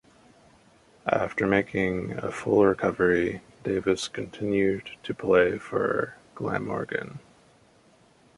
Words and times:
After 1.05 1.45
making 1.45 2.13
a 2.13 2.31
full 2.31 2.65
recovery, 2.65 3.41
Davis 3.63 4.07
continued 4.07 4.97
to 5.03 5.13
play 5.13 5.59
for 5.59 6.15
Glamorgan. 6.33 7.19